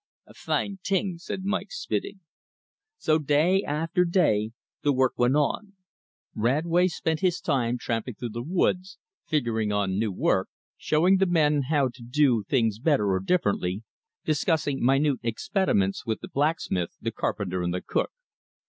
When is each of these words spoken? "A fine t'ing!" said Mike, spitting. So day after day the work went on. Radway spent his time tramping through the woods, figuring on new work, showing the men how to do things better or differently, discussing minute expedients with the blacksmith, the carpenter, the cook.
"A 0.25 0.33
fine 0.33 0.79
t'ing!" 0.81 1.19
said 1.19 1.43
Mike, 1.45 1.69
spitting. 1.71 2.21
So 2.97 3.19
day 3.19 3.61
after 3.61 4.03
day 4.03 4.49
the 4.81 4.91
work 4.91 5.13
went 5.15 5.35
on. 5.35 5.73
Radway 6.35 6.87
spent 6.87 7.19
his 7.19 7.39
time 7.39 7.77
tramping 7.77 8.15
through 8.15 8.29
the 8.33 8.41
woods, 8.41 8.97
figuring 9.27 9.71
on 9.71 9.99
new 9.99 10.11
work, 10.11 10.49
showing 10.75 11.17
the 11.17 11.27
men 11.27 11.61
how 11.69 11.89
to 11.89 12.01
do 12.01 12.43
things 12.49 12.79
better 12.79 13.11
or 13.11 13.19
differently, 13.19 13.83
discussing 14.25 14.83
minute 14.83 15.19
expedients 15.21 16.03
with 16.03 16.21
the 16.21 16.27
blacksmith, 16.29 16.95
the 16.99 17.11
carpenter, 17.11 17.63
the 17.69 17.79
cook. 17.79 18.09